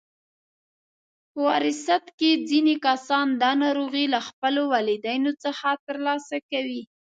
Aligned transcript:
په 1.31 1.39
وراثت 1.47 2.05
کې 2.19 2.31
ځینې 2.49 2.75
کسان 2.85 3.27
دا 3.41 3.51
ناروغي 3.63 4.05
له 4.13 4.19
خپلو 4.27 4.61
والدینو 4.73 5.31
څخه 5.43 5.67
ترلاسه 5.87 6.37
کوي. 6.51 6.81